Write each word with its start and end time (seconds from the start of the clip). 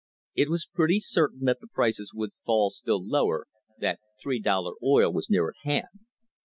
It 0.33 0.49
was 0.49 0.65
pretty 0.65 0.99
certain 0.99 1.43
that 1.45 1.59
prices 1.75 2.09
would 2.11 2.31
fall 2.43 2.71
still 2.71 3.07
lower, 3.07 3.45
that 3.77 3.99
"three 4.19 4.39
dollar 4.39 4.71
oil" 4.83 5.13
was 5.13 5.29
near 5.29 5.47
at 5.49 5.53
hand. 5.61 6.07